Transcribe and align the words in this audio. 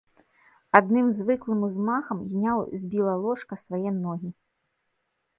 Адным 0.77 1.07
звыклым 1.17 1.59
узмахам 1.67 2.23
зняў 2.31 2.61
з 2.83 2.89
біла 2.93 3.13
ложка 3.27 3.53
свае 3.65 3.91
ногі. 4.05 4.29